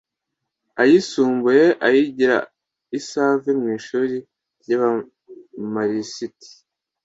[0.81, 2.37] ayisumbuye ayigira
[2.97, 4.15] i Save mu ishuri
[4.61, 6.47] ry’abamarisite